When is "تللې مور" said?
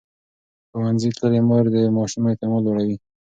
1.17-1.65